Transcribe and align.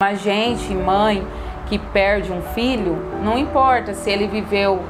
Uma 0.00 0.14
gente, 0.14 0.72
mãe, 0.72 1.26
que 1.66 1.76
perde 1.76 2.30
um 2.30 2.40
filho, 2.40 2.96
não 3.20 3.36
importa 3.36 3.94
se 3.94 4.08
ele 4.08 4.28
viveu 4.28 4.80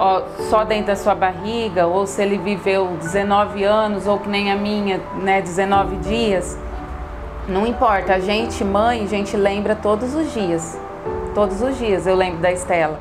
ó, 0.00 0.22
só 0.50 0.64
dentro 0.64 0.86
da 0.86 0.96
sua 0.96 1.14
barriga 1.14 1.86
ou 1.86 2.08
se 2.08 2.20
ele 2.20 2.36
viveu 2.38 2.88
19 2.96 3.62
anos 3.62 4.08
ou 4.08 4.18
que 4.18 4.28
nem 4.28 4.50
a 4.50 4.56
minha, 4.56 5.00
né, 5.22 5.40
19 5.40 5.98
dias, 5.98 6.58
não 7.46 7.68
importa. 7.68 8.14
A 8.14 8.18
gente, 8.18 8.64
mãe, 8.64 9.04
a 9.04 9.06
gente 9.06 9.36
lembra 9.36 9.76
todos 9.76 10.12
os 10.12 10.34
dias. 10.34 10.76
Todos 11.36 11.62
os 11.62 11.78
dias 11.78 12.04
eu 12.04 12.16
lembro 12.16 12.40
da 12.40 12.50
Estela. 12.50 13.00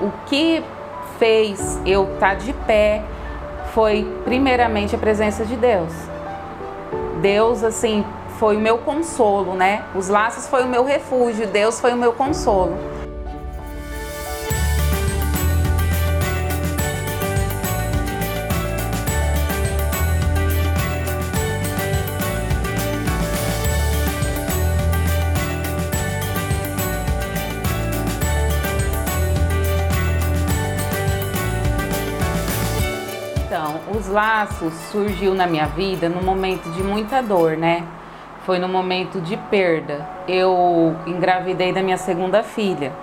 O 0.00 0.10
que 0.26 0.60
fez 1.20 1.80
eu 1.86 2.14
estar 2.14 2.30
tá 2.30 2.34
de 2.34 2.52
pé 2.52 3.00
foi 3.72 4.04
primeiramente 4.24 4.96
a 4.96 4.98
presença 4.98 5.44
de 5.44 5.54
Deus. 5.54 5.92
Deus 7.22 7.62
assim 7.62 8.04
foi 8.38 8.56
o 8.56 8.60
meu 8.60 8.78
consolo, 8.78 9.54
né? 9.54 9.84
Os 9.96 10.08
laços 10.08 10.46
foi 10.46 10.62
o 10.62 10.68
meu 10.68 10.84
refúgio, 10.84 11.46
Deus 11.48 11.80
foi 11.80 11.92
o 11.92 11.96
meu 11.96 12.12
consolo. 12.12 12.78
Então, 33.44 33.80
os 33.98 34.06
laços 34.06 34.72
surgiu 34.92 35.34
na 35.34 35.48
minha 35.48 35.66
vida 35.66 36.08
num 36.08 36.22
momento 36.22 36.70
de 36.70 36.84
muita 36.84 37.20
dor, 37.20 37.56
né? 37.56 37.84
Foi 38.48 38.58
no 38.58 38.66
momento 38.66 39.20
de 39.20 39.36
perda. 39.36 40.08
Eu 40.26 40.96
engravidei 41.06 41.70
da 41.70 41.82
minha 41.82 41.98
segunda 41.98 42.42
filha, 42.42 42.94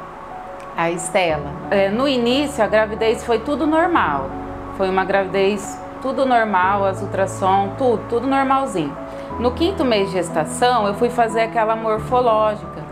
a 0.76 0.90
Estela. 0.90 1.52
É, 1.70 1.88
no 1.88 2.08
início, 2.08 2.64
a 2.64 2.68
gravidez 2.68 3.24
foi 3.24 3.38
tudo 3.38 3.68
normal. 3.68 4.28
Foi 4.76 4.90
uma 4.90 5.06
gravidez 5.06 5.80
tudo 6.02 6.26
normal, 6.26 6.84
as 6.84 7.00
ultrassom, 7.00 7.74
tudo, 7.78 8.02
tudo 8.10 8.26
normalzinho. 8.26 8.98
No 9.40 9.52
quinto 9.52 9.86
mês 9.86 10.08
de 10.08 10.14
gestação, 10.14 10.88
eu 10.88 10.96
fui 10.96 11.12
fazer 11.12 11.42
aquela 11.42 11.76
morfológica 11.76 12.84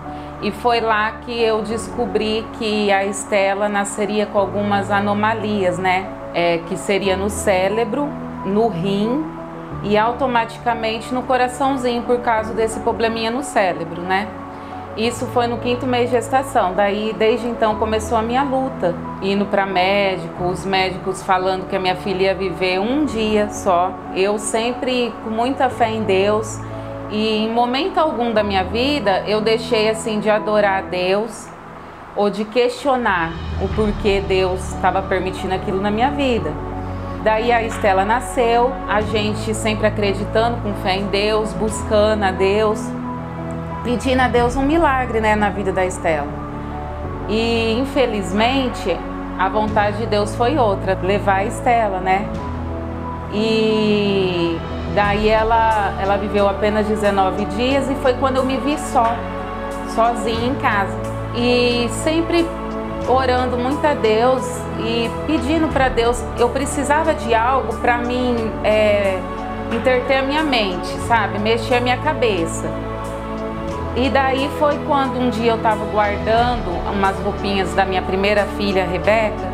e 0.43 0.51
foi 0.51 0.79
lá 0.79 1.11
que 1.25 1.41
eu 1.41 1.63
descobri 1.63 2.45
que 2.59 2.91
a 2.91 3.03
Estela 3.03 3.67
nasceria 3.67 4.27
com 4.27 4.37
algumas 4.37 4.91
anomalias, 4.91 5.79
né? 5.79 6.07
É, 6.35 6.59
que 6.59 6.77
seria 6.77 7.17
no 7.17 7.31
cérebro, 7.31 8.07
no 8.45 8.67
rim 8.67 9.42
e 9.81 9.97
automaticamente 9.97 11.13
no 11.13 11.23
coraçãozinho 11.23 12.03
por 12.03 12.19
causa 12.19 12.53
desse 12.53 12.79
probleminha 12.81 13.31
no 13.31 13.43
cérebro, 13.43 14.01
né? 14.01 14.27
Isso 14.95 15.25
foi 15.27 15.47
no 15.47 15.57
quinto 15.57 15.87
mês 15.87 16.11
de 16.11 16.17
gestação. 16.17 16.73
Daí, 16.75 17.15
desde 17.17 17.47
então, 17.47 17.75
começou 17.77 18.15
a 18.15 18.21
minha 18.21 18.43
luta. 18.43 18.93
Indo 19.23 19.45
para 19.47 19.65
médico, 19.65 20.43
os 20.43 20.63
médicos 20.63 21.23
falando 21.23 21.67
que 21.67 21.75
a 21.75 21.79
minha 21.79 21.95
filha 21.95 22.25
ia 22.25 22.35
viver 22.35 22.79
um 22.79 23.03
dia 23.03 23.49
só. 23.49 23.91
Eu 24.15 24.37
sempre 24.37 25.11
com 25.23 25.31
muita 25.31 25.67
fé 25.67 25.89
em 25.89 26.03
Deus. 26.03 26.59
E 27.09 27.37
em 27.37 27.51
momento 27.51 27.97
algum 27.97 28.31
da 28.31 28.43
minha 28.43 28.63
vida, 28.63 29.23
eu 29.25 29.41
deixei 29.41 29.89
assim 29.89 30.19
de 30.19 30.29
adorar 30.29 30.83
a 30.83 30.87
Deus 30.87 31.47
ou 32.15 32.29
de 32.29 32.45
questionar 32.45 33.31
o 33.61 33.67
porquê 33.69 34.21
Deus 34.27 34.73
estava 34.75 35.01
permitindo 35.01 35.55
aquilo 35.55 35.81
na 35.81 35.89
minha 35.89 36.11
vida. 36.11 36.51
Daí 37.23 37.53
a 37.53 37.63
Estela 37.63 38.03
nasceu, 38.03 38.73
a 38.85 38.99
gente 38.99 39.53
sempre 39.53 39.87
acreditando 39.87 40.57
com 40.57 40.73
fé 40.83 40.97
em 40.97 41.07
Deus, 41.07 41.53
buscando 41.53 42.21
a 42.21 42.31
Deus, 42.31 42.81
pedindo 43.81 44.19
a 44.19 44.27
Deus 44.27 44.57
um 44.57 44.61
milagre 44.63 45.21
né, 45.21 45.33
na 45.33 45.49
vida 45.49 45.71
da 45.71 45.85
Estela. 45.85 46.27
E 47.29 47.79
infelizmente 47.79 48.97
a 49.39 49.47
vontade 49.47 49.99
de 49.99 50.05
Deus 50.05 50.35
foi 50.35 50.57
outra, 50.57 50.99
levar 51.01 51.37
a 51.37 51.45
Estela, 51.45 52.01
né? 52.01 52.27
E 53.33 54.59
daí 54.93 55.29
ela, 55.29 55.93
ela 56.01 56.17
viveu 56.17 56.49
apenas 56.49 56.85
19 56.87 57.45
dias 57.45 57.89
e 57.89 57.95
foi 57.95 58.15
quando 58.15 58.35
eu 58.35 58.43
me 58.43 58.57
vi 58.57 58.77
só, 58.77 59.15
sozinha 59.95 60.49
em 60.49 60.55
casa. 60.55 60.97
E 61.35 61.87
sempre 61.89 62.45
orando 63.07 63.57
muito 63.57 63.85
a 63.85 63.93
Deus 63.93 64.43
e 64.79 65.09
pedindo 65.27 65.67
para 65.67 65.89
Deus, 65.89 66.23
eu 66.37 66.49
precisava 66.49 67.13
de 67.13 67.33
algo 67.33 67.75
para 67.77 67.97
mim 67.97 68.35
é, 68.63 69.19
interter 69.71 70.17
a 70.17 70.21
minha 70.21 70.43
mente, 70.43 70.87
sabe? 71.07 71.39
Mexer 71.39 71.75
a 71.75 71.81
minha 71.81 71.97
cabeça. 71.97 72.69
E 73.95 74.09
daí 74.09 74.49
foi 74.57 74.77
quando 74.87 75.19
um 75.19 75.29
dia 75.29 75.51
eu 75.51 75.57
estava 75.57 75.85
guardando 75.85 76.71
umas 76.91 77.15
roupinhas 77.19 77.73
da 77.73 77.85
minha 77.85 78.01
primeira 78.01 78.45
filha, 78.57 78.85
Rebeca, 78.85 79.53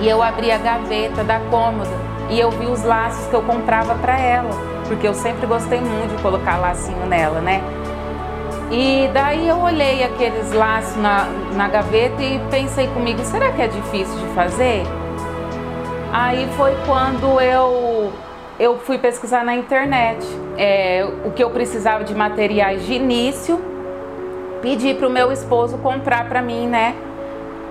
e 0.00 0.08
eu 0.08 0.22
abri 0.22 0.50
a 0.52 0.58
gaveta 0.58 1.24
da 1.24 1.40
cômoda 1.50 1.90
e 2.28 2.38
eu 2.38 2.50
vi 2.50 2.66
os 2.66 2.82
laços 2.84 3.26
que 3.26 3.34
eu 3.34 3.42
comprava 3.42 3.94
para 3.94 4.18
ela, 4.18 4.50
porque 4.86 5.06
eu 5.08 5.14
sempre 5.14 5.46
gostei 5.46 5.80
muito 5.80 6.16
de 6.16 6.22
colocar 6.22 6.58
lacinho 6.58 7.06
nela, 7.06 7.40
né? 7.40 7.62
E 8.70 9.10
daí 9.12 9.48
eu 9.48 9.58
olhei 9.58 10.04
aqueles 10.04 10.52
laços 10.52 10.96
na, 10.96 11.26
na 11.56 11.66
gaveta 11.66 12.22
e 12.22 12.38
pensei 12.50 12.86
comigo, 12.86 13.20
será 13.24 13.50
que 13.50 13.60
é 13.62 13.66
difícil 13.66 14.16
de 14.16 14.26
fazer? 14.32 14.84
Aí 16.12 16.48
foi 16.56 16.76
quando 16.86 17.40
eu, 17.40 18.12
eu 18.60 18.78
fui 18.78 18.96
pesquisar 18.96 19.44
na 19.44 19.56
internet 19.56 20.24
é, 20.56 21.04
o 21.24 21.32
que 21.32 21.42
eu 21.42 21.50
precisava 21.50 22.04
de 22.04 22.14
materiais 22.14 22.86
de 22.86 22.92
início, 22.92 23.60
pedi 24.62 24.94
para 24.94 25.08
o 25.08 25.10
meu 25.10 25.32
esposo 25.32 25.76
comprar 25.78 26.28
para 26.28 26.40
mim, 26.40 26.68
né? 26.68 26.94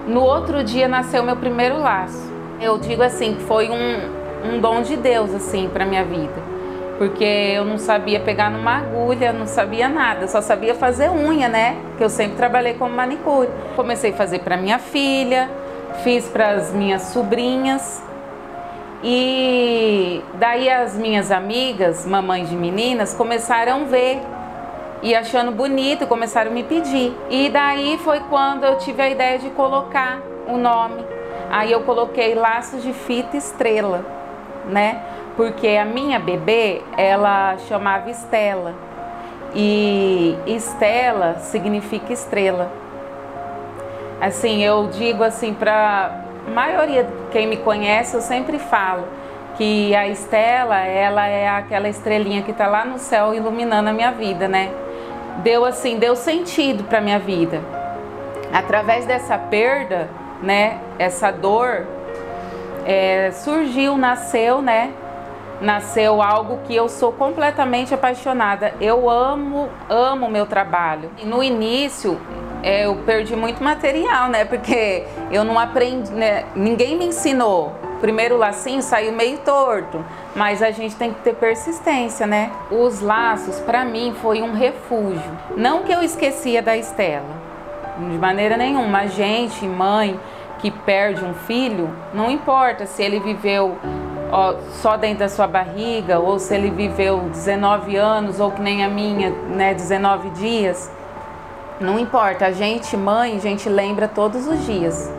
No 0.05 0.21
outro 0.21 0.65
dia 0.65 0.89
nasceu 0.89 1.23
meu 1.23 1.37
primeiro 1.37 1.79
laço. 1.79 2.29
Eu 2.59 2.77
digo 2.77 3.01
assim, 3.01 3.37
foi 3.47 3.69
um, 3.69 4.51
um 4.51 4.59
dom 4.59 4.81
de 4.81 4.97
Deus 4.97 5.33
assim 5.33 5.69
para 5.69 5.85
minha 5.85 6.03
vida 6.03 6.58
porque 6.99 7.23
eu 7.23 7.63
não 7.63 7.77
sabia 7.77 8.19
pegar 8.19 8.51
numa 8.51 8.79
agulha, 8.79 9.31
não 9.31 9.47
sabia 9.47 9.87
nada, 9.87 10.27
só 10.27 10.41
sabia 10.41 10.75
fazer 10.75 11.09
unha, 11.09 11.47
né? 11.47 11.77
Que 11.97 12.03
eu 12.03 12.09
sempre 12.09 12.35
trabalhei 12.35 12.73
como 12.73 12.93
manicure. 12.93 13.47
Comecei 13.73 14.11
a 14.11 14.13
fazer 14.13 14.39
para 14.39 14.57
minha 14.57 14.77
filha, 14.77 15.49
fiz 16.03 16.27
para 16.27 16.49
as 16.49 16.73
minhas 16.73 17.03
sobrinhas. 17.03 18.03
E 19.01 20.21
daí 20.33 20.69
as 20.69 20.97
minhas 20.97 21.31
amigas, 21.31 22.05
mamães 22.05 22.49
de 22.49 22.55
meninas, 22.57 23.13
começaram 23.13 23.83
a 23.83 23.85
ver 23.85 24.19
e 25.01 25.15
achando 25.15 25.53
bonito, 25.53 26.05
começaram 26.05 26.51
a 26.51 26.53
me 26.53 26.63
pedir. 26.63 27.15
E 27.29 27.47
daí 27.47 27.97
foi 28.03 28.19
quando 28.29 28.65
eu 28.65 28.77
tive 28.77 29.01
a 29.01 29.09
ideia 29.09 29.39
de 29.39 29.49
colocar 29.51 30.19
o 30.45 30.57
nome. 30.57 31.01
Aí 31.49 31.71
eu 31.71 31.79
coloquei 31.83 32.35
laços 32.35 32.83
de 32.83 32.91
fita 32.91 33.37
estrela, 33.37 34.05
né? 34.65 35.01
Porque 35.39 35.69
a 35.77 35.85
minha 35.85 36.19
bebê, 36.19 36.81
ela 36.97 37.55
chamava 37.59 38.09
Estela. 38.09 38.75
E 39.55 40.37
Estela 40.45 41.35
significa 41.39 42.11
estrela. 42.11 42.69
Assim, 44.19 44.61
eu 44.61 44.87
digo 44.87 45.23
assim 45.23 45.53
para 45.53 46.25
maioria 46.53 47.07
quem 47.31 47.47
me 47.47 47.55
conhece, 47.55 48.17
eu 48.17 48.21
sempre 48.21 48.59
falo 48.59 49.05
que 49.55 49.95
a 49.95 50.09
Estela, 50.09 50.77
ela 50.79 51.25
é 51.25 51.47
aquela 51.47 51.87
estrelinha 51.87 52.41
que 52.41 52.51
está 52.51 52.67
lá 52.67 52.83
no 52.83 52.99
céu 52.99 53.33
iluminando 53.33 53.87
a 53.87 53.93
minha 53.93 54.11
vida, 54.11 54.45
né? 54.45 54.69
Deu 55.37 55.63
assim, 55.63 55.97
deu 55.97 56.17
sentido 56.17 56.83
para 56.83 56.99
minha 56.99 57.17
vida. 57.17 57.61
Através 58.51 59.05
dessa 59.05 59.37
perda, 59.37 60.09
né? 60.43 60.79
Essa 60.97 61.31
dor 61.31 61.87
é, 62.85 63.31
surgiu, 63.31 63.97
nasceu, 63.97 64.61
né? 64.61 64.91
Nasceu 65.61 66.21
algo 66.21 66.59
que 66.65 66.75
eu 66.75 66.87
sou 66.87 67.11
completamente 67.11 67.93
apaixonada. 67.93 68.73
Eu 68.79 69.09
amo, 69.09 69.69
amo 69.89 70.27
o 70.27 70.31
meu 70.31 70.45
trabalho. 70.45 71.11
E 71.17 71.25
no 71.25 71.43
início 71.43 72.19
é, 72.63 72.85
eu 72.85 72.95
perdi 73.05 73.35
muito 73.35 73.63
material, 73.63 74.29
né? 74.29 74.45
Porque 74.45 75.05
eu 75.31 75.43
não 75.43 75.59
aprendi, 75.59 76.11
né? 76.11 76.45
ninguém 76.55 76.97
me 76.97 77.05
ensinou. 77.05 77.73
Primeiro 78.01 78.37
lacinho 78.37 78.81
saiu 78.81 79.11
meio 79.11 79.39
torto, 79.39 80.03
mas 80.33 80.63
a 80.63 80.71
gente 80.71 80.95
tem 80.95 81.13
que 81.13 81.19
ter 81.19 81.35
persistência, 81.35 82.25
né? 82.25 82.49
Os 82.71 83.01
laços 83.01 83.59
para 83.59 83.83
mim 83.83 84.15
foi 84.21 84.41
um 84.41 84.53
refúgio. 84.53 85.31
Não 85.57 85.83
que 85.83 85.91
eu 85.91 86.01
esquecia 86.01 86.61
da 86.61 86.77
Estela, 86.77 87.27
de 87.97 88.17
maneira 88.17 88.55
nenhuma. 88.55 88.99
A 88.99 89.07
gente, 89.07 89.65
mãe 89.65 90.17
que 90.59 90.71
perde 90.71 91.23
um 91.23 91.33
filho, 91.33 91.89
não 92.13 92.29
importa 92.29 92.85
se 92.85 93.01
ele 93.03 93.19
viveu 93.19 93.77
só 94.81 94.95
dentro 94.97 95.19
da 95.19 95.29
sua 95.29 95.47
barriga, 95.47 96.19
ou 96.19 96.39
se 96.39 96.53
ele 96.53 96.69
viveu 96.69 97.19
19 97.29 97.95
anos, 97.95 98.39
ou 98.39 98.51
que 98.51 98.61
nem 98.61 98.83
a 98.83 98.87
minha, 98.87 99.29
né, 99.29 99.73
19 99.73 100.29
dias, 100.31 100.91
não 101.79 101.97
importa. 101.99 102.45
A 102.45 102.51
gente, 102.51 102.95
mãe, 102.95 103.35
a 103.35 103.39
gente 103.39 103.67
lembra 103.67 104.07
todos 104.07 104.47
os 104.47 104.65
dias. 104.65 105.11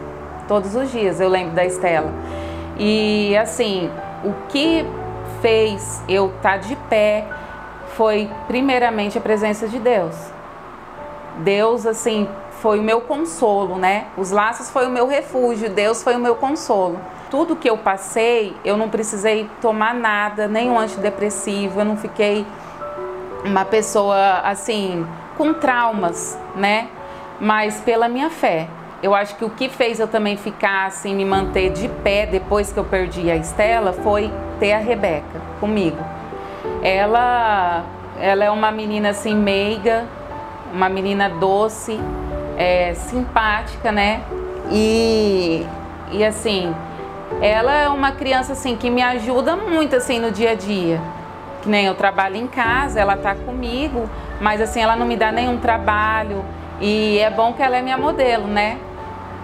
Todos 0.47 0.75
os 0.75 0.91
dias 0.91 1.21
eu 1.21 1.29
lembro 1.29 1.55
da 1.55 1.65
Estela. 1.65 2.13
E 2.79 3.37
assim, 3.37 3.91
o 4.25 4.33
que 4.49 4.85
fez 5.41 6.03
eu 6.09 6.27
estar 6.27 6.53
tá 6.53 6.57
de 6.57 6.77
pé 6.89 7.27
foi 7.97 8.31
primeiramente 8.47 9.19
a 9.19 9.21
presença 9.21 9.69
de 9.69 9.79
Deus. 9.79 10.15
Deus, 11.39 11.87
assim, 11.87 12.29
foi 12.61 12.79
o 12.79 12.83
meu 12.83 13.01
consolo, 13.01 13.77
né? 13.77 14.07
Os 14.17 14.31
laços 14.31 14.71
foi 14.71 14.87
o 14.87 14.91
meu 14.91 15.07
refúgio, 15.07 15.71
Deus 15.71 16.03
foi 16.03 16.17
o 16.17 16.19
meu 16.19 16.35
consolo. 16.37 16.99
Tudo 17.31 17.55
que 17.55 17.71
eu 17.71 17.79
passei, 17.79 18.57
eu 18.65 18.77
não 18.77 18.89
precisei 18.89 19.49
tomar 19.61 19.95
nada, 19.95 20.49
nenhum 20.49 20.79
antidepressivo, 20.79 21.81
eu 21.81 21.85
não 21.85 21.97
fiquei 21.97 22.45
uma 23.45 23.65
pessoa 23.65 24.41
assim 24.45 25.07
com 25.37 25.55
traumas, 25.55 26.39
né? 26.57 26.89
Mas 27.41 27.81
pela 27.81 28.09
minha 28.09 28.31
fé. 28.31 28.69
Eu 29.03 29.15
acho 29.15 29.37
que 29.37 29.45
o 29.45 29.49
que 29.49 29.69
fez 29.69 29.99
eu 29.99 30.07
também 30.07 30.37
ficar 30.37 30.87
assim, 30.87 31.15
me 31.15 31.25
manter 31.25 31.71
de 31.71 31.89
pé 31.89 32.27
depois 32.27 32.71
que 32.71 32.79
eu 32.79 32.85
perdi 32.85 33.31
a 33.31 33.37
Estela 33.37 33.95
foi 33.95 34.31
ter 34.59 34.73
a 34.75 34.79
Rebeca 34.79 35.41
comigo. 35.59 35.97
Ela, 36.83 37.85
ela 38.21 38.45
é 38.45 38.51
uma 38.51 38.71
menina 38.71 39.11
assim 39.11 39.35
meiga, 39.35 40.05
uma 40.73 40.89
menina 40.91 41.31
doce, 41.31 41.99
é, 42.59 42.93
simpática, 42.93 43.91
né? 43.91 44.21
E, 44.71 45.67
e 46.13 46.23
assim, 46.23 46.75
ela 47.41 47.73
é 47.73 47.89
uma 47.89 48.13
criança 48.13 48.53
assim 48.53 48.77
que 48.77 48.91
me 48.91 49.03
ajuda 49.03 49.57
muito 49.57 49.97
assim 49.97 50.19
no 50.19 50.31
dia 50.31 50.51
a 50.51 50.55
dia. 50.55 51.01
Que 51.63 51.69
nem 51.69 51.87
eu 51.87 51.95
trabalho 51.95 52.37
em 52.37 52.47
casa, 52.47 53.01
ela 53.01 53.17
tá 53.17 53.35
comigo, 53.35 54.09
mas 54.41 54.61
assim 54.61 54.81
ela 54.81 54.97
não 54.97 55.07
me 55.07 55.17
dá 55.17 55.31
nenhum 55.31 55.59
trabalho 55.59 56.45
e 56.81 57.19
é 57.19 57.31
bom 57.31 57.53
que 57.53 57.63
ela 57.63 57.77
é 57.77 57.83
minha 57.83 57.99
modelo, 57.99 58.47
né? 58.47 58.79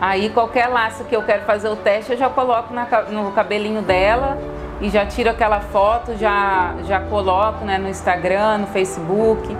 Aí 0.00 0.30
qualquer 0.30 0.68
laço 0.68 1.04
que 1.04 1.16
eu 1.16 1.22
quero 1.22 1.44
fazer 1.44 1.68
o 1.68 1.76
teste 1.76 2.12
eu 2.12 2.18
já 2.18 2.28
coloco 2.28 2.72
na, 2.72 2.86
no 3.10 3.32
cabelinho 3.32 3.82
dela 3.82 4.38
e 4.80 4.90
já 4.90 5.06
tiro 5.06 5.30
aquela 5.30 5.60
foto, 5.60 6.16
já 6.16 6.74
já 6.86 7.00
coloco 7.00 7.64
né, 7.64 7.78
no 7.78 7.88
Instagram, 7.88 8.58
no 8.58 8.66
Facebook 8.66 9.56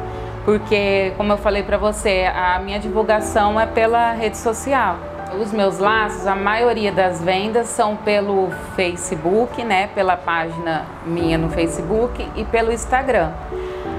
porque, 0.47 1.13
como 1.17 1.33
eu 1.33 1.37
falei 1.37 1.65
para 1.65 1.77
você, 1.77 2.31
a 2.33 2.61
minha 2.61 2.79
divulgação 2.79 3.61
é 3.61 3.67
pela 3.67 4.13
rede 4.13 4.37
social. 4.37 4.97
Os 5.35 5.53
meus 5.53 5.79
laços, 5.79 6.27
a 6.27 6.35
maioria 6.35 6.93
das 6.93 7.21
vendas 7.21 7.67
são 7.67 7.97
pelo 7.97 8.49
Facebook, 8.75 9.63
né, 9.65 9.89
pela 9.89 10.17
página 10.17 10.87
minha 11.05 11.37
no 11.37 11.51
Facebook 11.51 12.27
e 12.37 12.45
pelo 12.45 12.73
Instagram. 12.73 13.33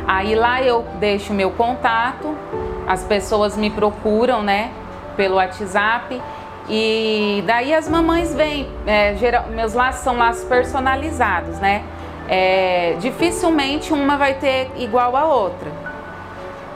Aí 0.08 0.36
lá 0.36 0.62
eu 0.62 0.86
deixo 1.00 1.34
meu 1.34 1.52
contato, 1.52 2.36
as 2.88 3.04
pessoas 3.04 3.58
me 3.58 3.70
procuram, 3.70 4.42
né, 4.42 4.72
pelo 5.18 5.36
WhatsApp 5.36 6.22
e 6.70 7.44
daí 7.46 7.74
as 7.74 7.90
mamães 7.90 8.34
vêm. 8.34 8.68
É, 8.86 9.14
geral, 9.16 9.46
meus 9.50 9.74
laços 9.74 10.04
são 10.04 10.18
laços 10.18 10.46
personalizados, 10.46 11.60
né? 11.60 11.84
É, 12.30 12.96
dificilmente 13.00 13.94
uma 13.94 14.18
vai 14.18 14.34
ter 14.34 14.72
igual 14.78 15.16
a 15.16 15.26
outra 15.26 15.88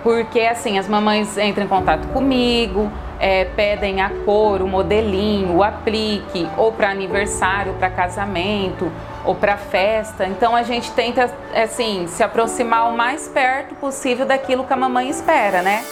porque 0.04 0.42
assim 0.42 0.78
as 0.78 0.88
mamães 0.88 1.38
entram 1.38 1.66
em 1.66 1.68
contato 1.68 2.08
comigo, 2.10 2.92
é, 3.22 3.46
pedem 3.46 4.02
a 4.02 4.10
cor, 4.26 4.64
o 4.64 4.68
modelinho, 4.68 5.58
o 5.58 5.64
aplique, 5.64 6.50
ou 6.58 6.72
para 6.72 6.90
aniversário, 6.90 7.74
para 7.74 7.88
casamento, 7.88 8.92
ou 9.24 9.36
para 9.36 9.58
festa. 9.58 10.26
Então 10.26 10.56
a 10.56 10.64
gente 10.64 10.92
tenta 10.94 11.32
assim 11.54 12.08
se 12.08 12.24
aproximar 12.24 12.90
o 12.90 12.98
mais 12.98 13.28
perto 13.28 13.76
possível 13.76 14.26
daquilo 14.26 14.64
que 14.64 14.74
a 14.74 14.78
mamãe 14.78 15.08
espera, 15.08 15.62
né? 15.62 15.84